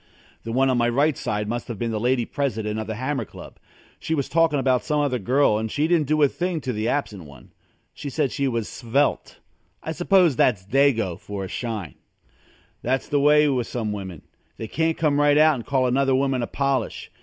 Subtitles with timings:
[0.41, 1.15] The one on my right
[1.47, 3.57] must have been the Lady President of The Hammer Club.
[3.99, 6.87] She was talking about some other girl and she didn't do a thing to the
[6.87, 7.53] absent one.
[7.93, 9.37] She said she was svelte.
[9.83, 11.93] I suppose that's Dago for a shine.
[12.81, 14.23] That's the way with some women.
[14.57, 17.11] They can't come right out and call another woman a polish.